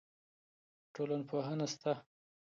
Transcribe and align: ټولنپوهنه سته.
ټولنپوهنه 0.93 1.65
سته. 1.73 1.93